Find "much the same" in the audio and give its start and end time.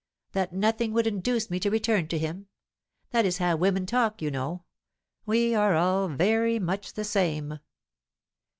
6.57-7.59